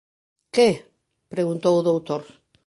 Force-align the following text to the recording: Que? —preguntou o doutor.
Que? 0.55 0.69
—preguntou 1.01 1.73
o 1.77 1.85
doutor. 1.89 2.21